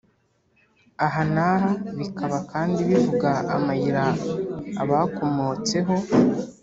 [1.05, 4.03] aha n’aha, bikaba kandi bivuga amayira
[4.81, 5.95] abakomotseho